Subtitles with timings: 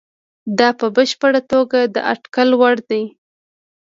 [0.59, 3.03] دا په بشپړه توګه د اټکل وړ دي.